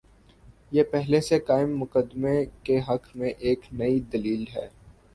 [0.71, 4.67] یہ پہلے سے قائم مقدمے کے حق میں ایک نئی دلیل ہے۔